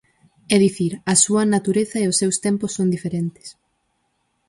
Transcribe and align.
É 0.53 0.55
dicir, 0.65 0.93
a 1.13 1.15
súa 1.23 1.43
natureza 1.55 1.97
e 1.99 2.09
os 2.11 2.19
seus 2.21 2.35
tempos 2.45 2.71
son 2.77 2.87
diferentes. 2.95 3.47